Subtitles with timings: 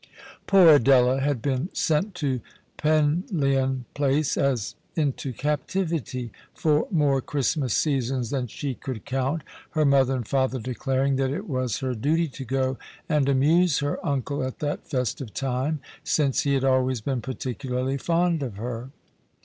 [0.47, 2.41] Poor Adela had been sent to
[2.77, 9.43] Penlyon Place, as into captivity, for more Christmas seasons than she could count,
[9.73, 14.03] her mother and father declaring that it was her duty to go and amuse her
[14.03, 18.89] uncle at that festive time, since he had always been particularly fond of her.